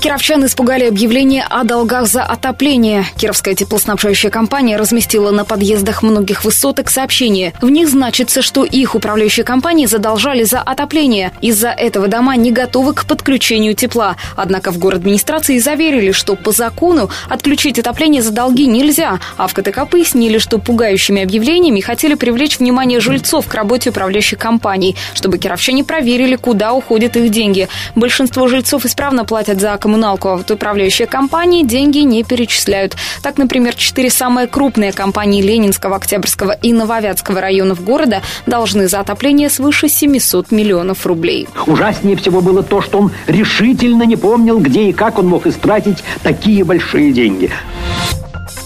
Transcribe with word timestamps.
Кировчан 0.00 0.46
испугали 0.46 0.84
объявление 0.84 1.44
о 1.50 1.62
долгах 1.62 2.06
за 2.06 2.22
отопление. 2.22 3.04
Кировская 3.18 3.54
теплоснабжающая 3.54 4.30
компания 4.30 4.78
разместила 4.78 5.30
на 5.30 5.44
подъездах 5.44 6.02
многих 6.02 6.42
высоток 6.42 6.88
сообщение. 6.88 7.52
В 7.60 7.68
них 7.68 7.86
значится, 7.86 8.40
что 8.40 8.64
их 8.64 8.94
управляющие 8.94 9.44
компании 9.44 9.84
задолжали 9.84 10.42
за 10.44 10.60
отопление. 10.60 11.32
Из-за 11.42 11.68
этого 11.68 12.08
дома 12.08 12.34
не 12.36 12.50
готовы 12.50 12.94
к 12.94 13.04
подключению 13.04 13.74
тепла. 13.74 14.16
Однако 14.36 14.72
в 14.72 14.78
город 14.78 15.00
администрации 15.00 15.58
заверили, 15.58 16.12
что 16.12 16.34
по 16.34 16.50
закону 16.50 17.10
отключить 17.28 17.78
отопление 17.78 18.22
за 18.22 18.32
долги 18.32 18.66
нельзя. 18.66 19.20
А 19.36 19.48
в 19.48 19.52
КТК 19.52 19.84
пояснили, 19.84 20.38
что 20.38 20.56
пугающими 20.56 21.22
объявлениями 21.22 21.80
хотели 21.80 22.14
привлечь 22.14 22.58
внимание 22.58 23.00
жильцов 23.00 23.46
к 23.48 23.52
работе 23.52 23.90
управляющих 23.90 24.38
компаний, 24.38 24.96
чтобы 25.12 25.36
кировчане 25.36 25.84
проверили, 25.84 26.36
куда 26.36 26.72
уходят 26.72 27.16
их 27.18 27.30
деньги. 27.30 27.68
Большинство 27.94 28.48
жильцов 28.48 28.86
исправно 28.86 29.26
платят 29.26 29.60
за 29.60 29.76
коммуникацию 29.76 29.89
коммуналку, 29.90 30.36
вот 30.36 30.48
управляющие 30.52 31.08
компании 31.08 31.64
деньги 31.64 31.98
не 31.98 32.22
перечисляют. 32.22 32.96
Так, 33.22 33.38
например, 33.38 33.74
четыре 33.74 34.08
самые 34.08 34.46
крупные 34.46 34.92
компании 34.92 35.42
Ленинского, 35.42 35.96
Октябрьского 35.96 36.52
и 36.52 36.72
Нововятского 36.72 37.40
районов 37.40 37.82
города 37.82 38.22
должны 38.46 38.86
за 38.86 39.00
отопление 39.00 39.50
свыше 39.50 39.88
700 39.88 40.52
миллионов 40.52 41.06
рублей. 41.06 41.48
Ужаснее 41.66 42.16
всего 42.16 42.40
было 42.40 42.62
то, 42.62 42.80
что 42.80 42.98
он 42.98 43.10
решительно 43.26 44.04
не 44.04 44.14
помнил, 44.14 44.60
где 44.60 44.90
и 44.90 44.92
как 44.92 45.18
он 45.18 45.26
мог 45.26 45.48
истратить 45.48 46.04
такие 46.22 46.62
большие 46.62 47.12
деньги. 47.12 47.50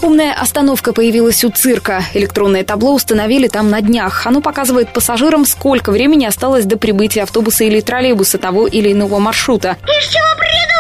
Умная 0.03 0.35
остановка 0.35 0.93
появилась 0.93 1.43
у 1.45 1.51
цирка. 1.51 2.03
Электронное 2.13 2.65
табло 2.65 2.93
установили 2.93 3.49
там 3.49 3.71
на 3.71 3.81
днях. 3.81 4.27
Оно 4.27 4.43
показывает 4.43 4.93
пассажирам, 4.93 5.47
сколько 5.47 5.91
времени 5.91 6.27
осталось 6.27 6.67
до 6.67 6.77
прибытия 6.77 7.23
автобуса 7.23 7.65
или 7.65 7.81
троллейбуса 7.81 8.37
того 8.37 8.67
или 8.67 8.93
иного 8.93 9.19
маршрута. 9.19 9.79
Из 9.87 10.09
чего 10.09 10.27
придумали? 10.37 10.74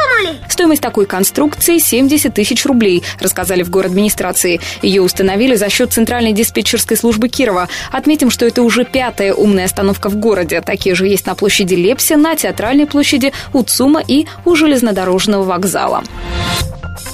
Стоимость 0.54 0.82
такой 0.82 1.06
конструкции 1.06 1.78
70 1.78 2.32
тысяч 2.32 2.64
рублей, 2.64 3.02
рассказали 3.18 3.64
в 3.64 3.70
город 3.70 3.90
администрации. 3.90 4.60
Ее 4.82 5.02
установили 5.02 5.56
за 5.56 5.68
счет 5.68 5.92
Центральной 5.92 6.30
диспетчерской 6.30 6.96
службы 6.96 7.28
Кирова. 7.28 7.68
Отметим, 7.90 8.30
что 8.30 8.46
это 8.46 8.62
уже 8.62 8.84
пятая 8.84 9.34
умная 9.34 9.64
остановка 9.64 10.08
в 10.08 10.14
городе. 10.14 10.60
Такие 10.60 10.94
же 10.94 11.08
есть 11.08 11.26
на 11.26 11.34
площади 11.34 11.74
Лепси, 11.74 12.12
на 12.12 12.36
Театральной 12.36 12.86
площади, 12.86 13.32
у 13.52 13.64
ЦУМа 13.64 14.00
и 14.06 14.26
у 14.44 14.54
железнодорожного 14.54 15.42
вокзала. 15.42 16.04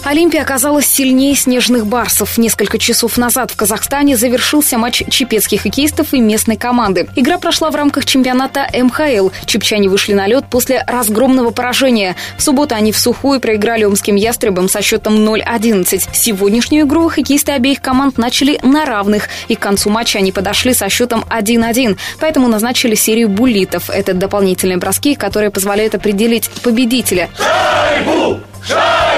Олимпия 0.04 0.42
оказалась 0.42 0.86
сильнее 0.86 1.34
снежных 1.34 1.86
барсов. 1.86 2.38
Несколько 2.38 2.78
часов 2.78 3.16
назад 3.18 3.50
в 3.50 3.56
Казахстане 3.56 4.16
завершился 4.16 4.78
матч 4.78 5.02
чепецких 5.08 5.62
хоккеистов 5.62 6.14
и 6.14 6.20
местной 6.20 6.56
команды. 6.56 7.08
Игра 7.16 7.38
прошла 7.38 7.70
в 7.70 7.74
рамках 7.74 8.06
чемпионата 8.06 8.66
МХЛ. 8.72 9.30
Чепчане 9.44 9.88
вышли 9.88 10.14
на 10.14 10.26
лед 10.26 10.44
после 10.50 10.82
разгромного 10.86 11.50
поражения. 11.50 12.16
В 12.36 12.42
субботу 12.42 12.74
они 12.74 12.92
в 12.92 12.98
сухую 12.98 13.40
проиграли 13.40 13.84
омским 13.84 14.16
ястребам 14.16 14.68
со 14.68 14.82
счетом 14.82 15.16
0-11. 15.16 16.08
Сегодняшнюю 16.12 16.86
игру 16.86 17.08
хоккеисты 17.08 17.52
обеих 17.52 17.80
команд 17.80 18.18
начали 18.18 18.58
на 18.62 18.86
равных. 18.86 19.28
И 19.48 19.54
к 19.54 19.60
концу 19.60 19.90
матча 19.90 20.18
они 20.18 20.32
подошли 20.32 20.74
со 20.74 20.88
счетом 20.88 21.24
1-1. 21.28 21.98
Поэтому 22.18 22.48
назначили 22.48 22.94
серию 22.94 23.28
буллитов. 23.28 23.90
Это 23.90 24.14
дополнительные 24.14 24.78
броски, 24.78 25.14
которые 25.14 25.50
позволяют 25.50 25.94
определить 25.94 26.50
победителя. 26.62 27.28
Шайбу! 27.36 28.40
Шайбу! 28.66 29.09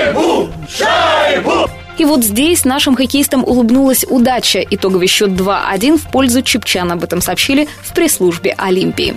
Шайбу! 0.69 1.69
И 1.99 2.05
вот 2.05 2.25
здесь 2.25 2.65
нашим 2.65 2.97
хоккеистам 2.97 3.45
улыбнулась 3.45 4.05
удача. 4.09 4.65
Итоговый 4.71 5.07
счет 5.07 5.31
2-1 5.31 5.99
в 5.99 6.11
пользу 6.11 6.43
Чепчан. 6.43 6.91
Об 6.91 7.05
этом 7.05 7.21
сообщили 7.21 7.69
в 7.83 7.93
пресс-службе 7.93 8.55
Олимпии. 8.57 9.15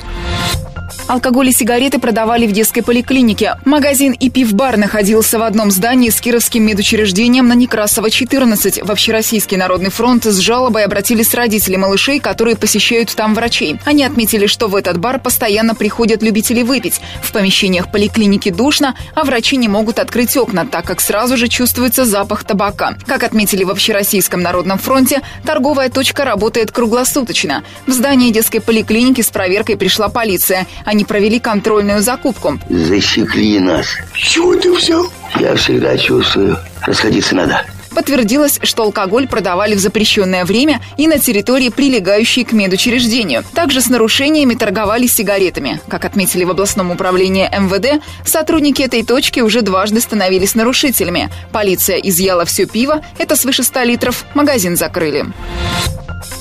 Алкоголь 1.07 1.49
и 1.49 1.51
сигареты 1.51 1.99
продавали 1.99 2.47
в 2.47 2.51
детской 2.51 2.81
поликлинике. 2.81 3.57
Магазин 3.63 4.13
и 4.13 4.31
пив-бар 4.31 4.75
находился 4.75 5.37
в 5.37 5.43
одном 5.43 5.69
здании 5.69 6.09
с 6.09 6.19
Кировским 6.19 6.63
медучреждением 6.65 7.47
на 7.47 7.53
Некрасова, 7.53 8.09
14. 8.09 8.81
В 8.83 8.89
Общероссийский 8.89 9.55
народный 9.55 9.91
фронт 9.91 10.25
с 10.25 10.39
жалобой 10.39 10.83
обратились 10.83 11.35
родители 11.35 11.75
малышей, 11.75 12.19
которые 12.19 12.55
посещают 12.55 13.13
там 13.13 13.35
врачей. 13.35 13.79
Они 13.85 14.03
отметили, 14.03 14.47
что 14.47 14.67
в 14.67 14.75
этот 14.75 14.97
бар 14.97 15.19
постоянно 15.19 15.75
приходят 15.75 16.23
любители 16.23 16.63
выпить. 16.63 16.99
В 17.21 17.31
помещениях 17.31 17.91
поликлиники 17.91 18.49
душно, 18.49 18.95
а 19.13 19.25
врачи 19.25 19.57
не 19.57 19.67
могут 19.67 19.99
открыть 19.99 20.35
окна, 20.35 20.65
так 20.65 20.85
как 20.85 21.01
сразу 21.01 21.37
же 21.37 21.49
чувствуется 21.49 22.05
запах 22.05 22.45
табака. 22.45 22.97
Как 23.05 23.21
отметили 23.21 23.63
в 23.63 23.69
Общероссийском 23.69 24.41
народном 24.41 24.79
фронте, 24.79 25.21
торговая 25.45 25.89
точка 25.89 26.25
работает 26.25 26.71
круглосуточно. 26.71 27.63
В 27.85 27.91
здании 27.91 28.31
детской 28.31 28.59
поликлиники 28.59 29.21
с 29.21 29.29
проверкой 29.29 29.77
пришла 29.77 30.09
полиция. 30.09 30.65
Они 30.83 30.94
провели 31.03 31.39
контрольную 31.39 32.01
закупку. 32.01 32.59
Засекли 32.69 33.59
нас. 33.59 33.87
Чего 34.13 34.55
ты 34.55 34.71
взял? 34.73 35.11
Я 35.39 35.55
всегда 35.55 35.97
чувствую. 35.97 36.57
Расходиться 36.81 37.35
надо. 37.35 37.65
Подтвердилось, 37.95 38.59
что 38.61 38.83
алкоголь 38.83 39.25
продавали 39.25 39.73
в 39.73 39.79
запрещенное 39.79 40.43
время 40.43 40.81
и 40.97 41.07
на 41.07 41.17
территории, 41.17 41.69
прилегающей 41.69 42.43
к 42.43 42.51
медучреждению. 42.51 43.45
Также 43.53 43.79
с 43.79 43.89
нарушениями 43.89 44.53
торговали 44.53 45.07
сигаретами. 45.07 45.79
Как 45.87 46.03
отметили 46.03 46.43
в 46.43 46.51
областном 46.51 46.91
управлении 46.91 47.47
МВД, 47.47 48.03
сотрудники 48.25 48.81
этой 48.81 49.03
точки 49.03 49.39
уже 49.39 49.61
дважды 49.61 50.01
становились 50.01 50.55
нарушителями. 50.55 51.29
Полиция 51.53 51.95
изъяла 51.97 52.43
все 52.43 52.65
пиво, 52.65 53.01
это 53.17 53.37
свыше 53.37 53.63
100 53.63 53.83
литров, 53.83 54.25
магазин 54.33 54.75
закрыли. 54.75 55.25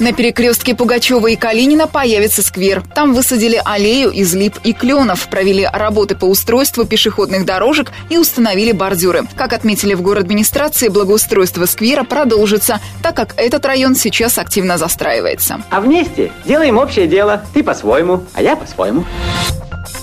На 0.00 0.12
перекрестке 0.12 0.74
Пугачева 0.74 1.28
и 1.28 1.36
Калинина 1.36 1.86
появится 1.86 2.42
сквер. 2.42 2.82
Там 2.94 3.14
высадили 3.14 3.60
аллею 3.64 4.10
из 4.10 4.34
лип 4.34 4.56
и 4.64 4.72
кленов, 4.72 5.28
провели 5.28 5.68
работы 5.72 6.16
по 6.16 6.24
устройству 6.24 6.84
пешеходных 6.84 7.44
дорожек 7.44 7.92
и 8.10 8.18
установили 8.18 8.72
бордюры. 8.72 9.22
Как 9.36 9.52
отметили 9.52 9.94
в 9.94 10.02
город 10.02 10.24
администрации, 10.24 10.88
благоустройство 10.88 11.66
сквера 11.66 12.02
продолжится, 12.02 12.80
так 13.02 13.14
как 13.14 13.34
этот 13.36 13.64
район 13.66 13.94
сейчас 13.94 14.38
активно 14.38 14.78
застраивается. 14.78 15.62
А 15.70 15.80
вместе 15.80 16.32
делаем 16.44 16.78
общее 16.78 17.06
дело. 17.06 17.44
Ты 17.52 17.62
по-своему, 17.62 18.24
а 18.34 18.42
я 18.42 18.56
по-своему. 18.56 19.04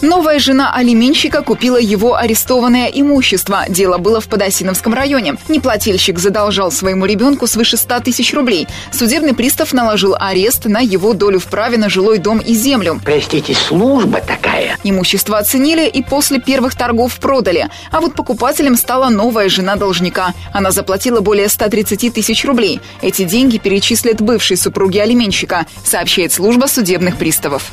Новая 0.02 0.40
жена 0.40 0.74
алименщика 0.74 1.44
купила 1.44 1.78
его 1.78 2.16
арестованное 2.16 2.88
имущество. 2.88 3.66
Дело 3.70 4.00
было 4.00 4.20
в 4.20 4.28
Подосиновском 4.28 4.96
районе. 4.96 5.36
Неплательщик 5.48 6.18
задолжал 6.18 6.72
своему 6.72 7.06
ребенку 7.06 7.46
свыше 7.46 7.78
100 7.78 8.00
тысяч 8.00 8.34
рублей. 8.34 8.68
Судебный 8.92 9.36
пристав 9.36 9.74
наложил 9.74 10.16
арест 10.20 10.66
на 10.66 10.80
его 10.80 11.14
долю 11.14 11.40
в 11.40 11.46
праве 11.46 11.78
на 11.78 11.88
жилой 11.88 12.18
дом 12.18 12.40
и 12.40 12.56
землю. 12.56 13.00
Простите, 13.04 13.54
служба 13.54 14.22
такая. 14.22 14.78
Имущество 14.84 15.38
оценили 15.38 15.88
и 15.88 16.02
после 16.02 16.40
первых 16.40 16.76
торгов 16.76 17.20
продали. 17.20 17.70
А 17.92 18.02
вот 18.02 18.16
покупателем 18.16 18.78
стала 18.78 19.10
новая 19.10 19.50
жена 19.50 19.76
должника. 19.76 20.34
Она 20.52 20.72
заплатила 20.72 21.22
более 21.22 21.48
130 21.48 22.12
тысяч 22.12 22.44
рублей. 22.44 22.82
Эти 23.04 23.24
деньги 23.24 23.60
перечислят 23.60 24.20
бывшей 24.20 24.58
супруге 24.58 25.04
алименщика, 25.04 25.68
сообщает 25.84 26.34
служба 26.34 26.66
судебных 26.66 27.18
приставов. 27.18 27.72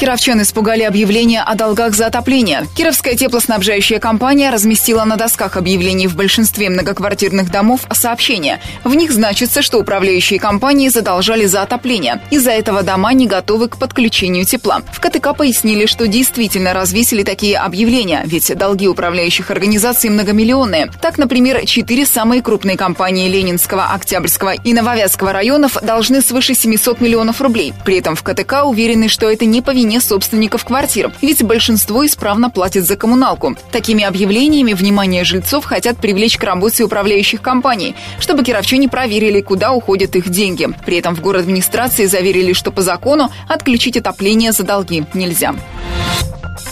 Кировчан 0.00 0.40
испугали 0.40 0.82
объявление 0.82 1.42
о 1.42 1.54
долгах 1.54 1.94
за 1.94 2.06
отопление. 2.06 2.66
Кировская 2.74 3.16
теплоснабжающая 3.16 3.98
компания 3.98 4.48
разместила 4.48 5.04
на 5.04 5.16
досках 5.16 5.58
объявлений 5.58 6.06
в 6.06 6.16
большинстве 6.16 6.70
многоквартирных 6.70 7.50
домов 7.50 7.82
сообщения. 7.92 8.62
В 8.82 8.94
них 8.94 9.12
значится, 9.12 9.60
что 9.60 9.76
управляющие 9.76 10.40
компании 10.40 10.88
задолжали 10.88 11.44
за 11.44 11.60
отопление. 11.60 12.22
Из-за 12.30 12.50
этого 12.52 12.82
дома 12.82 13.12
не 13.12 13.26
готовы 13.26 13.68
к 13.68 13.76
подключению 13.76 14.46
тепла. 14.46 14.80
В 14.90 15.00
КТК 15.00 15.34
пояснили, 15.34 15.84
что 15.84 16.08
действительно 16.08 16.72
развесили 16.72 17.22
такие 17.22 17.58
объявления, 17.58 18.22
ведь 18.24 18.56
долги 18.56 18.88
управляющих 18.88 19.50
организаций 19.50 20.08
многомиллионные. 20.08 20.90
Так, 21.02 21.18
например, 21.18 21.66
четыре 21.66 22.06
самые 22.06 22.40
крупные 22.40 22.78
компании 22.78 23.28
Ленинского, 23.28 23.92
Октябрьского 23.92 24.54
и 24.54 24.72
Нововятского 24.72 25.34
районов 25.34 25.76
должны 25.82 26.22
свыше 26.22 26.54
700 26.54 27.02
миллионов 27.02 27.42
рублей. 27.42 27.74
При 27.84 27.98
этом 27.98 28.16
в 28.16 28.22
КТК 28.22 28.64
уверены, 28.64 29.08
что 29.08 29.28
это 29.28 29.44
не 29.44 29.60
по 29.60 29.72
вине 29.90 30.00
собственников 30.00 30.64
квартир, 30.64 31.12
ведь 31.20 31.42
большинство 31.42 32.06
исправно 32.06 32.48
платит 32.48 32.86
за 32.86 32.94
коммуналку. 32.96 33.56
Такими 33.72 34.04
объявлениями 34.04 34.72
внимание 34.72 35.24
жильцов 35.24 35.64
хотят 35.64 35.96
привлечь 35.96 36.38
к 36.38 36.44
работе 36.44 36.84
управляющих 36.84 37.42
компаний, 37.42 37.96
чтобы 38.20 38.44
кировчане 38.44 38.88
проверили, 38.88 39.40
куда 39.40 39.72
уходят 39.72 40.14
их 40.14 40.28
деньги. 40.28 40.68
При 40.86 40.98
этом 40.98 41.16
в 41.16 41.20
город 41.20 41.42
администрации 41.42 42.06
заверили, 42.06 42.52
что 42.52 42.70
по 42.70 42.82
закону 42.82 43.32
отключить 43.48 43.96
отопление 43.96 44.52
за 44.52 44.62
долги 44.62 45.06
нельзя. 45.12 45.56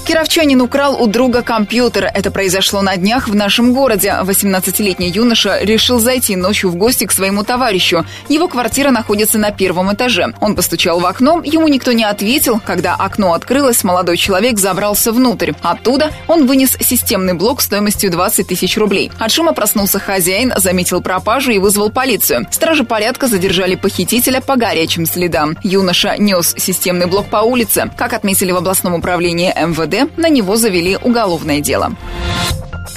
Кировчанин 0.09 0.63
украл 0.63 1.03
у 1.03 1.07
друга 1.07 1.43
компьютер. 1.43 2.11
Это 2.15 2.31
произошло 2.31 2.81
на 2.81 2.97
днях 2.97 3.29
в 3.29 3.35
нашем 3.35 3.75
городе. 3.75 4.17
18-летний 4.23 5.11
юноша 5.11 5.59
решил 5.61 5.99
зайти 5.99 6.35
ночью 6.35 6.71
в 6.71 6.77
гости 6.77 7.05
к 7.05 7.13
своему 7.13 7.45
товарищу. 7.45 8.07
Его 8.31 8.49
квартира 8.49 8.91
находится 8.91 9.37
на 9.37 9.51
первом 9.51 9.93
этаже. 9.93 10.33
Он 10.41 10.55
постучал 10.55 10.99
в 11.01 11.05
окно, 11.05 11.43
ему 11.45 11.69
никто 11.69 11.93
не 11.93 12.05
ответил. 12.05 12.59
Когда 12.65 12.95
окно 12.95 13.35
открылось, 13.35 13.85
молодой 13.85 14.17
человек 14.17 14.59
забрался 14.59 15.13
внутрь. 15.13 15.53
Оттуда 15.61 16.11
он 16.27 16.47
вынес 16.47 16.79
системный 16.81 17.35
блок 17.35 17.61
стоимостью 17.61 18.11
20 18.11 18.49
тысяч 18.49 18.79
рублей. 18.79 19.13
От 19.19 19.31
шума 19.31 19.53
проснулся 19.53 19.99
хозяин, 19.99 20.55
заметил 20.57 21.03
пропажу 21.03 21.51
и 21.51 21.59
вызвал 21.59 21.91
полицию. 21.91 22.47
Стражи 22.51 22.85
порядка 22.85 23.27
задержали 23.27 23.75
похитителя 23.75 24.41
по 24.41 24.57
горячим 24.57 25.05
следам. 25.05 25.59
Юноша 25.63 26.17
нес 26.17 26.55
системный 26.57 27.05
блок 27.05 27.27
по 27.27 27.43
улице. 27.43 27.91
Как 27.99 28.15
отметили 28.15 28.53
в 28.53 28.57
областном 28.57 28.95
управлении 28.95 29.53
МВД, 29.55 29.98
на 30.17 30.29
него 30.29 30.57
завели 30.57 30.97
уголовное 31.03 31.61
дело. 31.61 31.93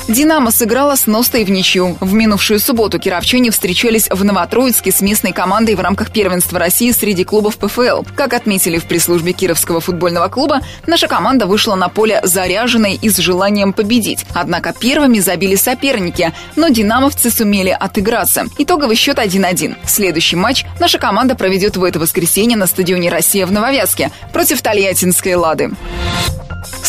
«Динамо» 0.07 0.51
сыграла 0.51 0.95
с 0.95 1.07
Ностой 1.07 1.45
в 1.45 1.51
ничью. 1.51 1.95
В 2.01 2.13
минувшую 2.13 2.59
субботу 2.59 2.99
кировчане 2.99 3.51
встречались 3.51 4.09
в 4.09 4.23
Новотроицке 4.23 4.91
с 4.91 4.99
местной 5.01 5.31
командой 5.31 5.75
в 5.75 5.79
рамках 5.79 6.11
первенства 6.11 6.59
России 6.59 6.91
среди 6.91 7.23
клубов 7.23 7.57
ПФЛ. 7.57 8.03
Как 8.15 8.33
отметили 8.33 8.77
в 8.77 8.85
пресс-службе 8.85 9.31
Кировского 9.31 9.79
футбольного 9.79 10.27
клуба, 10.27 10.61
наша 10.85 11.07
команда 11.07 11.45
вышла 11.45 11.75
на 11.75 11.87
поле 11.87 12.19
заряженной 12.23 12.95
и 13.01 13.09
с 13.09 13.17
желанием 13.17 13.73
победить. 13.73 14.25
Однако 14.33 14.73
первыми 14.77 15.19
забили 15.19 15.55
соперники, 15.55 16.33
но 16.55 16.67
«Динамовцы» 16.69 17.29
сумели 17.29 17.69
отыграться. 17.69 18.47
Итоговый 18.57 18.95
счет 18.95 19.17
1-1. 19.17 19.77
Следующий 19.85 20.35
матч 20.35 20.65
наша 20.79 20.97
команда 20.97 21.35
проведет 21.35 21.77
в 21.77 21.83
это 21.83 21.99
воскресенье 21.99 22.57
на 22.57 22.67
стадионе 22.67 23.09
«Россия» 23.09 23.45
в 23.45 23.51
Нововязке 23.51 24.11
против 24.33 24.61
Тольяттинской 24.61 25.35
«Лады». 25.35 25.71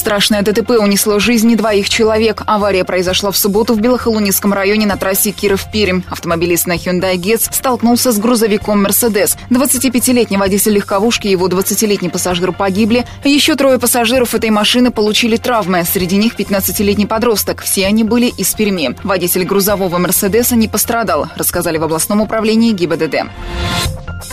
Страшное 0.03 0.43
ДТП 0.43 0.71
унесло 0.81 1.21
жизни 1.21 1.55
двоих 1.55 1.89
человек. 1.89 2.43
Авария 2.45 2.83
произошла 2.83 3.31
в 3.31 3.39
субботу 3.39 3.75
в 3.75 3.81
Белохолунинском 3.81 4.53
районе 4.53 4.85
на 4.85 4.97
трассе 4.97 5.31
Киров-Пермь. 5.31 6.03
Автомобилист 6.11 6.67
на 6.67 6.73
Hyundai 6.75 7.15
Getz 7.15 7.49
столкнулся 7.53 8.11
с 8.11 8.19
грузовиком 8.19 8.85
Mercedes. 8.85 9.39
25-летний 9.51 10.39
водитель 10.39 10.73
легковушки 10.73 11.29
и 11.29 11.31
его 11.31 11.47
20-летний 11.47 12.09
пассажир 12.09 12.51
погибли. 12.51 13.07
Еще 13.23 13.55
трое 13.55 13.79
пассажиров 13.79 14.35
этой 14.35 14.51
машины 14.51 14.91
получили 14.91 15.37
травмы. 15.37 15.85
Среди 15.85 16.17
них 16.17 16.35
15-летний 16.35 17.07
подросток. 17.07 17.63
Все 17.63 17.87
они 17.87 18.03
были 18.03 18.27
из 18.27 18.53
Перми. 18.55 18.97
Водитель 19.05 19.45
грузового 19.45 19.99
Мерседеса 19.99 20.57
не 20.57 20.67
пострадал, 20.67 21.29
рассказали 21.37 21.79
в 21.79 21.85
областном 21.85 22.23
управлении 22.23 22.73
ГИБДД. 22.73 23.29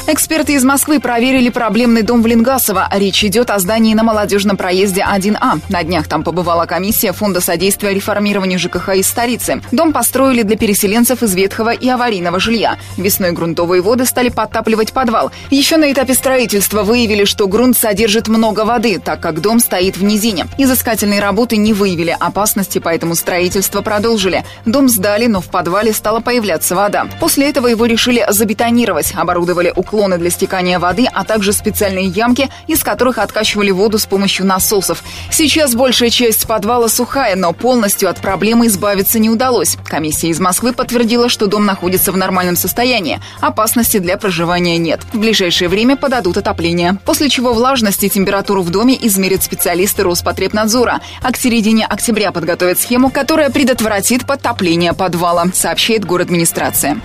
Эксперты 0.07 0.53
из 0.53 0.63
Москвы 0.63 0.99
проверили 0.99 1.49
проблемный 1.49 2.01
дом 2.01 2.23
в 2.23 2.27
Ленгасово. 2.27 2.87
Речь 2.91 3.23
идет 3.23 3.51
о 3.51 3.59
здании 3.59 3.93
на 3.93 4.03
молодежном 4.03 4.57
проезде 4.57 5.01
1А. 5.07 5.58
На 5.69 5.83
днях 5.83 6.07
там 6.07 6.23
побывала 6.23 6.65
комиссия 6.65 7.13
Фонда 7.13 7.39
содействия 7.39 7.93
реформированию 7.93 8.57
ЖКХ 8.57 8.95
из 8.95 9.07
столицы. 9.07 9.61
Дом 9.71 9.93
построили 9.93 10.41
для 10.41 10.57
переселенцев 10.57 11.21
из 11.23 11.35
ветхого 11.35 11.69
и 11.71 11.87
аварийного 11.87 12.39
жилья. 12.39 12.77
Весной 12.97 13.31
грунтовые 13.31 13.83
воды 13.83 14.05
стали 14.05 14.29
подтапливать 14.29 14.91
подвал. 14.91 15.31
Еще 15.51 15.77
на 15.77 15.91
этапе 15.91 16.15
строительства 16.15 16.83
выявили, 16.83 17.25
что 17.25 17.47
грунт 17.47 17.77
содержит 17.77 18.27
много 18.27 18.65
воды, 18.65 18.99
так 18.99 19.19
как 19.19 19.41
дом 19.41 19.59
стоит 19.59 19.95
в 19.95 20.03
низине. 20.03 20.47
Изыскательные 20.57 21.19
работы 21.19 21.55
не 21.57 21.73
выявили 21.73 22.15
опасности, 22.19 22.79
поэтому 22.79 23.13
строительство 23.13 23.81
продолжили. 23.81 24.43
Дом 24.65 24.89
сдали, 24.89 25.27
но 25.27 25.39
в 25.39 25.49
подвале 25.49 25.93
стала 25.93 26.19
появляться 26.19 26.75
вода. 26.75 27.07
После 27.19 27.47
этого 27.47 27.67
его 27.67 27.85
решили 27.85 28.25
забетонировать, 28.29 29.13
оборудовали 29.15 29.71
уклон 29.75 29.99
склоны 29.99 30.17
для 30.17 30.29
стекания 30.29 30.79
воды, 30.79 31.07
а 31.13 31.25
также 31.25 31.51
специальные 31.51 32.05
ямки, 32.05 32.49
из 32.67 32.83
которых 32.83 33.17
откачивали 33.17 33.69
воду 33.69 33.97
с 33.97 34.05
помощью 34.05 34.45
насосов. 34.45 35.03
Сейчас 35.29 35.48
большая 35.75 36.09
часть 36.09 36.47
подвала 36.47 36.87
сухая, 36.87 37.35
но 37.35 37.53
полностью 37.53 38.09
от 38.09 38.21
проблемы 38.21 38.67
избавиться 38.67 39.19
не 39.19 39.29
удалось. 39.29 39.77
Комиссия 39.85 40.29
из 40.29 40.39
Москвы 40.39 40.71
подтвердила, 40.71 41.27
что 41.27 41.47
дом 41.47 41.65
находится 41.65 42.11
в 42.11 42.17
нормальном 42.17 42.55
состоянии. 42.55 43.19
Опасности 43.41 43.97
для 43.97 44.17
проживания 44.17 44.77
нет. 44.77 45.01
В 45.11 45.17
ближайшее 45.17 45.67
время 45.67 45.97
подадут 45.97 46.37
отопление. 46.37 46.97
После 47.03 47.29
чего 47.29 47.51
влажность 47.51 48.03
и 48.03 48.09
температуру 48.09 48.61
в 48.61 48.69
доме 48.69 48.97
измерят 49.01 49.43
специалисты 49.43 50.03
Роспотребнадзора. 50.03 51.01
А 51.21 51.31
к 51.31 51.37
середине 51.37 51.85
октября 51.85 52.31
подготовят 52.31 52.79
схему, 52.79 53.09
которая 53.09 53.49
предотвратит 53.49 54.25
подтопление 54.25 54.93
подвала, 54.93 55.45
сообщает 55.53 56.05
город 56.05 56.29
администрация. 56.29 57.01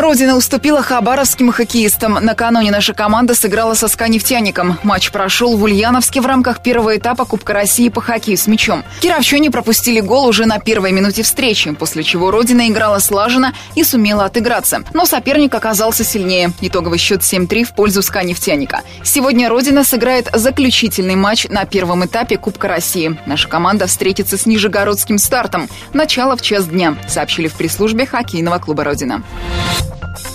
Родина 0.00 0.36
уступила 0.36 0.82
хабаровским 0.82 1.50
хоккеистам. 1.50 2.18
Накануне 2.20 2.70
наша 2.70 2.94
команда 2.94 3.34
сыграла 3.34 3.74
со 3.74 3.88
«Ска-нефтяником». 3.88 4.78
Матч 4.82 5.10
прошел 5.10 5.56
в 5.56 5.62
Ульяновске 5.64 6.20
в 6.20 6.26
рамках 6.26 6.62
первого 6.62 6.96
этапа 6.96 7.24
Кубка 7.24 7.52
России 7.52 7.88
по 7.88 8.00
хоккею 8.00 8.38
с 8.38 8.46
мячом. 8.46 8.84
Кировчане 9.00 9.50
пропустили 9.50 10.00
гол 10.00 10.26
уже 10.26 10.46
на 10.46 10.60
первой 10.60 10.92
минуте 10.92 11.22
встречи, 11.22 11.72
после 11.72 12.04
чего 12.04 12.30
Родина 12.30 12.68
играла 12.68 13.00
слаженно 13.00 13.54
и 13.74 13.82
сумела 13.82 14.24
отыграться. 14.26 14.82
Но 14.94 15.04
соперник 15.04 15.54
оказался 15.54 16.04
сильнее. 16.04 16.52
Итоговый 16.60 16.98
счет 16.98 17.22
7-3 17.22 17.64
в 17.64 17.74
пользу 17.74 18.02
«Ска-нефтяника». 18.02 18.82
Сегодня 19.02 19.48
Родина 19.48 19.84
сыграет 19.84 20.28
заключительный 20.32 21.16
матч 21.16 21.48
на 21.48 21.64
первом 21.64 22.04
этапе 22.04 22.36
Кубка 22.36 22.68
России. 22.68 23.18
Наша 23.26 23.48
команда 23.48 23.86
встретится 23.86 24.38
с 24.38 24.46
Нижегородским 24.46 25.18
стартом. 25.18 25.68
Начало 25.92 26.36
в 26.36 26.42
час 26.42 26.66
дня, 26.66 26.96
сообщили 27.08 27.48
в 27.48 27.54
пресс-службе 27.54 28.06
хоккейного 28.06 28.58
клуба 28.58 28.84
«Родина». 28.84 29.24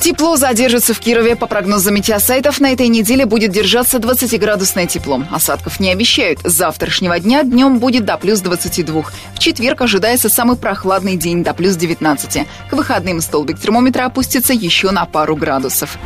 Тепло 0.01 0.35
задержится 0.35 0.93
в 0.93 0.99
Кирове. 0.99 1.35
По 1.35 1.47
прогнозам 1.47 1.95
метеосайтов, 1.95 2.59
на 2.59 2.73
этой 2.73 2.89
неделе 2.89 3.25
будет 3.25 3.51
держаться 3.51 3.99
20-градусное 3.99 4.85
тепло. 4.85 5.23
Осадков 5.31 5.79
не 5.79 5.91
обещают. 5.91 6.39
С 6.43 6.51
завтрашнего 6.51 7.17
дня 7.19 7.43
днем 7.43 7.79
будет 7.79 8.03
до 8.03 8.17
плюс 8.17 8.41
22. 8.41 9.03
В 9.33 9.39
четверг 9.39 9.81
ожидается 9.81 10.27
самый 10.27 10.57
прохладный 10.57 11.15
день 11.15 11.43
до 11.43 11.53
плюс 11.53 11.75
19. 11.77 12.45
К 12.69 12.73
выходным 12.73 13.21
столбик 13.21 13.59
термометра 13.59 14.05
опустится 14.05 14.51
еще 14.53 14.91
на 14.91 15.05
пару 15.05 15.37
градусов. 15.37 15.97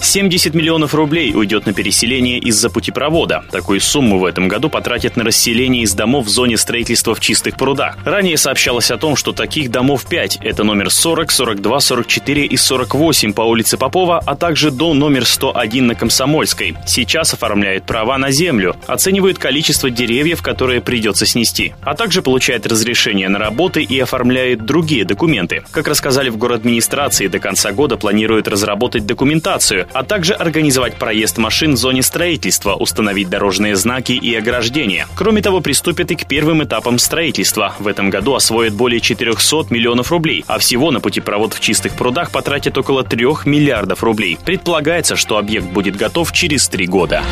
70 0.00 0.54
миллионов 0.54 0.94
рублей 0.94 1.32
уйдет 1.34 1.66
на 1.66 1.72
переселение 1.72 2.38
из-за 2.38 2.70
путепровода. 2.70 3.44
Такую 3.50 3.80
сумму 3.80 4.18
в 4.18 4.24
этом 4.24 4.48
году 4.48 4.68
потратят 4.68 5.16
на 5.16 5.24
расселение 5.24 5.82
из 5.82 5.94
домов 5.94 6.26
в 6.26 6.28
зоне 6.28 6.56
строительства 6.56 7.14
в 7.14 7.20
чистых 7.20 7.56
прудах. 7.56 7.96
Ранее 8.04 8.36
сообщалось 8.36 8.90
о 8.90 8.98
том, 8.98 9.16
что 9.16 9.32
таких 9.32 9.70
домов 9.70 10.06
5. 10.06 10.38
Это 10.42 10.64
номер 10.64 10.90
40, 10.90 11.30
42, 11.30 11.80
44 11.80 12.44
и 12.46 12.56
48 12.56 13.32
по 13.32 13.42
улице 13.42 13.76
Попова, 13.76 14.22
а 14.24 14.36
также 14.36 14.70
дом 14.70 14.98
номер 14.98 15.24
101 15.24 15.86
на 15.86 15.94
Комсомольской. 15.94 16.76
Сейчас 16.86 17.32
оформляют 17.34 17.84
права 17.84 18.18
на 18.18 18.30
землю, 18.30 18.76
оценивают 18.86 19.38
количество 19.38 19.90
деревьев, 19.90 20.42
которые 20.42 20.80
придется 20.80 21.26
снести, 21.26 21.74
а 21.82 21.94
также 21.94 22.22
получают 22.22 22.66
разрешение 22.66 23.28
на 23.28 23.38
работы 23.38 23.82
и 23.82 23.98
оформляют 23.98 24.64
другие 24.64 25.04
документы. 25.04 25.64
Как 25.70 25.88
рассказали 25.88 26.28
в 26.28 26.36
город 26.36 26.60
администрации, 26.60 27.26
до 27.28 27.38
конца 27.38 27.72
года 27.72 27.96
планируют 27.96 28.46
разработать 28.46 29.06
документацию, 29.06 29.71
а 29.92 30.04
также 30.04 30.34
организовать 30.34 30.96
проезд 30.96 31.38
машин 31.38 31.74
в 31.74 31.76
зоне 31.76 32.02
строительства, 32.02 32.74
установить 32.74 33.28
дорожные 33.28 33.76
знаки 33.76 34.12
и 34.12 34.34
ограждения. 34.34 35.06
Кроме 35.16 35.42
того, 35.42 35.60
приступят 35.60 36.10
и 36.10 36.16
к 36.16 36.26
первым 36.26 36.62
этапам 36.62 36.98
строительства. 36.98 37.74
В 37.78 37.86
этом 37.86 38.10
году 38.10 38.34
освоят 38.34 38.74
более 38.74 39.00
400 39.00 39.66
миллионов 39.70 40.10
рублей, 40.10 40.44
а 40.46 40.58
всего 40.58 40.90
на 40.90 41.00
путепровод 41.00 41.54
в 41.54 41.60
чистых 41.60 41.94
прудах 41.94 42.30
потратят 42.30 42.76
около 42.78 43.04
3 43.04 43.22
миллиардов 43.44 44.02
рублей. 44.02 44.38
Предполагается, 44.44 45.16
что 45.16 45.38
объект 45.38 45.66
будет 45.66 45.96
готов 45.96 46.32
через 46.32 46.68
три 46.68 46.86
года. 46.86 47.22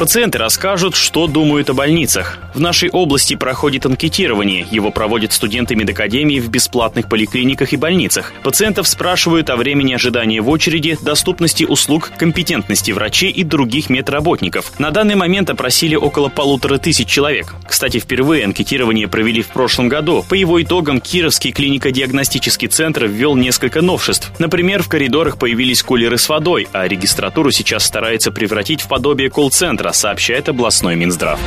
Пациенты 0.00 0.38
расскажут, 0.38 0.94
что 0.94 1.26
думают 1.26 1.68
о 1.68 1.74
больницах. 1.74 2.38
В 2.54 2.58
нашей 2.58 2.88
области 2.88 3.36
проходит 3.36 3.84
анкетирование. 3.84 4.66
Его 4.70 4.90
проводят 4.90 5.34
студенты 5.34 5.76
медакадемии 5.76 6.40
в 6.40 6.48
бесплатных 6.48 7.06
поликлиниках 7.06 7.74
и 7.74 7.76
больницах. 7.76 8.32
Пациентов 8.42 8.88
спрашивают 8.88 9.50
о 9.50 9.56
времени 9.56 9.92
ожидания 9.92 10.40
в 10.40 10.48
очереди, 10.48 10.96
доступности 11.02 11.64
услуг, 11.64 12.12
компетентности 12.16 12.92
врачей 12.92 13.30
и 13.30 13.44
других 13.44 13.90
медработников. 13.90 14.72
На 14.78 14.90
данный 14.90 15.16
момент 15.16 15.50
опросили 15.50 15.96
около 15.96 16.30
полутора 16.30 16.78
тысяч 16.78 17.06
человек. 17.06 17.54
Кстати, 17.68 18.00
впервые 18.00 18.46
анкетирование 18.46 19.06
провели 19.06 19.42
в 19.42 19.48
прошлом 19.48 19.90
году. 19.90 20.24
По 20.26 20.32
его 20.32 20.62
итогам 20.62 21.02
Кировский 21.02 21.52
клинико-диагностический 21.52 22.68
центр 22.68 23.04
ввел 23.04 23.36
несколько 23.36 23.82
новшеств. 23.82 24.32
Например, 24.38 24.82
в 24.82 24.88
коридорах 24.88 25.36
появились 25.36 25.82
кулеры 25.82 26.16
с 26.16 26.26
водой, 26.26 26.68
а 26.72 26.88
регистратуру 26.88 27.50
сейчас 27.50 27.84
старается 27.84 28.32
превратить 28.32 28.80
в 28.80 28.88
подобие 28.88 29.28
колл-центра, 29.28 29.89
сообщает 29.92 30.48
областной 30.48 30.96
Минздрав. 30.96 31.38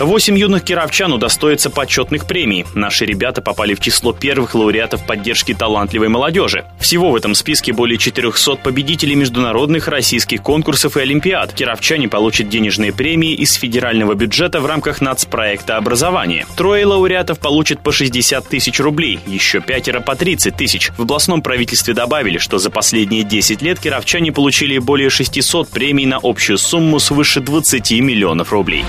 Восемь 0.00 0.38
юных 0.38 0.64
кировчан 0.64 1.12
удостоятся 1.12 1.68
почетных 1.68 2.26
премий. 2.26 2.64
Наши 2.74 3.04
ребята 3.04 3.42
попали 3.42 3.74
в 3.74 3.80
число 3.80 4.14
первых 4.14 4.54
лауреатов 4.54 5.04
поддержки 5.04 5.52
талантливой 5.52 6.08
молодежи. 6.08 6.64
Всего 6.80 7.10
в 7.10 7.16
этом 7.16 7.34
списке 7.34 7.74
более 7.74 7.98
400 7.98 8.56
победителей 8.56 9.14
международных 9.14 9.88
российских 9.88 10.42
конкурсов 10.42 10.96
и 10.96 11.00
олимпиад. 11.00 11.52
Кировчане 11.52 12.08
получат 12.08 12.48
денежные 12.48 12.94
премии 12.94 13.34
из 13.34 13.52
федерального 13.52 14.14
бюджета 14.14 14.60
в 14.60 14.66
рамках 14.66 15.02
нацпроекта 15.02 15.76
образования. 15.76 16.46
Трое 16.56 16.86
лауреатов 16.86 17.38
получат 17.38 17.82
по 17.82 17.92
60 17.92 18.48
тысяч 18.48 18.80
рублей, 18.80 19.20
еще 19.26 19.60
пятеро 19.60 20.00
по 20.00 20.16
30 20.16 20.56
тысяч. 20.56 20.92
В 20.96 21.02
областном 21.02 21.42
правительстве 21.42 21.92
добавили, 21.92 22.38
что 22.38 22.56
за 22.56 22.70
последние 22.70 23.22
10 23.22 23.60
лет 23.60 23.78
кировчане 23.78 24.32
получили 24.32 24.78
более 24.78 25.10
600 25.10 25.68
премий 25.68 26.06
на 26.06 26.20
общую 26.22 26.56
сумму 26.56 27.00
свыше 27.00 27.40
20 27.40 27.90
миллионов 28.00 28.50
рублей. 28.54 28.86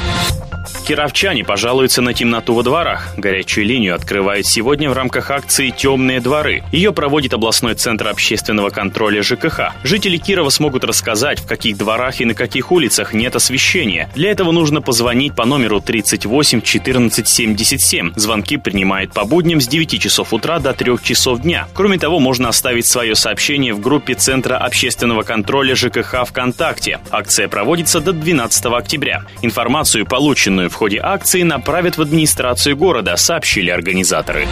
Кировчане 0.91 1.45
пожалуются 1.45 2.01
на 2.01 2.13
темноту 2.13 2.53
во 2.53 2.63
дворах. 2.63 3.13
Горячую 3.15 3.65
линию 3.65 3.95
открывают 3.95 4.45
сегодня 4.45 4.89
в 4.89 4.93
рамках 4.93 5.31
акции 5.31 5.69
«Темные 5.69 6.19
дворы». 6.19 6.65
Ее 6.74 6.91
проводит 6.91 7.33
областной 7.33 7.75
центр 7.75 8.10
общественного 8.10 8.71
контроля 8.71 9.24
ЖКХ. 9.24 9.74
Жители 9.86 10.17
Кирова 10.17 10.50
смогут 10.50 10.83
рассказать, 10.83 11.39
в 11.39 11.48
каких 11.48 11.77
дворах 11.77 12.19
и 12.19 12.25
на 12.25 12.33
каких 12.33 12.74
улицах 12.74 13.13
нет 13.13 13.38
освещения. 13.38 14.10
Для 14.15 14.31
этого 14.31 14.51
нужно 14.51 14.81
позвонить 14.81 15.33
по 15.33 15.45
номеру 15.45 15.79
38 15.79 16.62
14 16.62 17.25
77. 17.25 18.12
Звонки 18.17 18.57
принимают 18.57 19.13
по 19.13 19.24
будням 19.24 19.62
с 19.62 19.67
9 19.67 19.98
часов 19.98 20.33
утра 20.33 20.60
до 20.60 20.74
3 20.74 20.98
часов 21.01 21.39
дня. 21.39 21.69
Кроме 21.74 22.00
того, 22.00 22.19
можно 22.19 22.50
оставить 22.50 22.86
свое 22.86 23.15
сообщение 23.15 23.74
в 23.74 23.79
группе 23.79 24.13
Центра 24.13 24.57
общественного 24.57 25.21
контроля 25.21 25.74
ЖКХ 25.74 26.25
ВКонтакте. 26.27 27.00
Акция 27.12 27.48
проводится 27.48 28.01
до 28.01 28.12
12 28.12 28.65
октября. 28.65 29.24
Информацию, 29.41 30.05
полученную 30.05 30.69
в 30.69 30.80
ходе 30.81 31.00
акции 31.00 31.43
направят 31.43 31.97
в 31.97 32.01
администрацию 32.01 32.75
города, 32.75 33.15
сообщили 33.15 33.69
организаторы. 33.69 34.47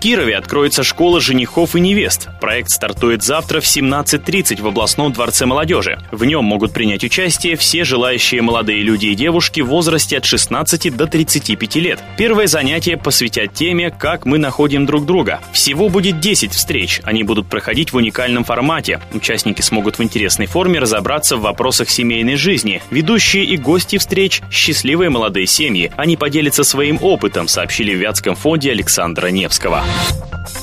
Кирове 0.02 0.36
откроется 0.36 0.82
школа 0.82 1.22
женихов 1.22 1.76
и 1.76 1.80
невест. 1.80 2.30
Проект 2.42 2.72
стартует 2.72 3.22
завтра 3.22 3.62
в 3.62 3.66
17.30 3.66 4.60
в 4.60 4.66
областном 4.66 5.14
дворце 5.14 5.46
молодежи. 5.46 6.00
В 6.10 6.26
нем 6.26 6.44
могут 6.44 6.74
принять 6.74 7.04
участие 7.04 7.56
все 7.56 7.84
желающие 7.84 8.42
молодые 8.42 8.82
люди 8.82 9.06
и 9.06 9.16
девушки 9.16 9.62
в 9.62 9.68
возрасте 9.68 10.18
от 10.18 10.26
16 10.26 10.98
до 10.98 11.06
35 11.06 11.76
лет. 11.76 12.00
Первое 12.18 12.48
занятие 12.48 12.98
посвятят 12.98 13.54
теме 13.54 13.92
«Как 13.92 14.26
мы 14.26 14.40
находим 14.40 14.88
друг 14.88 15.06
друга». 15.06 15.40
Всего 15.54 15.88
будет 15.88 16.20
10 16.20 16.52
встреч. 16.52 17.00
Они 17.04 17.22
будут 17.22 17.48
проходить 17.48 17.94
в 17.94 17.98
уникальном 17.98 18.44
формате. 18.44 19.02
Участники 19.14 19.62
смогут 19.62 20.00
в 20.00 20.04
интересной 20.04 20.48
форме 20.48 20.80
разобраться 20.80 21.38
в 21.38 21.42
вопросах 21.42 21.92
семейной 21.92 22.38
жизни. 22.38 22.82
Ведущие 22.90 23.46
и 23.46 23.56
гости 23.56 24.00
встреч– 24.00 24.42
счастливые 24.52 25.12
молодые 25.12 25.46
семьи. 25.46 25.92
Они 25.96 26.18
поделятся 26.18 26.64
своим 26.64 26.98
опытом, 27.04 27.48
сообщили 27.48 27.94
в 27.94 28.00
Вятском 28.00 28.34
фонде 28.34 28.72
Александра 28.72 29.28
Невского. 29.28 29.84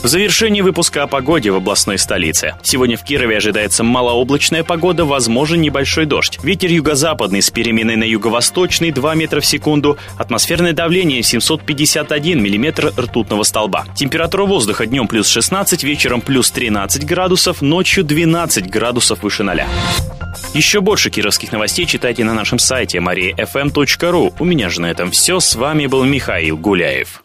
В 0.03 0.07
завершении 0.07 0.61
выпуска 0.61 1.03
о 1.03 1.07
погоде 1.07 1.51
в 1.51 1.57
областной 1.57 1.99
столице. 1.99 2.55
Сегодня 2.63 2.97
в 2.97 3.03
Кирове 3.05 3.37
ожидается 3.37 3.83
малооблачная 3.83 4.63
погода, 4.63 5.05
возможен 5.05 5.61
небольшой 5.61 6.07
дождь. 6.07 6.39
Ветер 6.43 6.71
юго-западный 6.71 7.43
с 7.43 7.51
переменой 7.51 7.97
на 7.97 8.05
юго-восточный 8.05 8.93
2 8.93 9.15
метра 9.17 9.41
в 9.41 9.47
секунду. 9.47 9.99
Атмосферное 10.17 10.73
давление 10.73 11.23
751 11.23 12.41
миллиметр 12.41 12.93
ртутного 12.97 13.43
столба. 13.43 13.87
Температура 13.97 14.45
воздуха 14.45 14.87
днем 14.87 15.09
плюс 15.09 15.29
16, 15.29 15.83
вечером 15.83 16.21
плюс 16.21 16.51
13 16.53 17.05
градусов, 17.05 17.61
ночью 17.61 18.05
12 18.05 18.71
градусов 18.71 19.23
выше 19.23 19.43
0. 19.43 19.63
Еще 20.55 20.81
больше 20.81 21.11
кировских 21.11 21.53
новостей 21.53 21.85
читайте 21.85 22.25
на 22.25 22.35
нашем 22.35 22.59
сайте 22.59 22.99
mariafm.ru. 22.99 24.33
У 24.39 24.45
меня 24.45 24.71
же 24.71 24.81
на 24.81 24.91
этом 24.91 25.11
все. 25.11 25.41
С 25.41 25.55
вами 25.55 25.87
был 25.87 26.05
Михаил 26.05 26.57
Гуляев. 26.57 27.25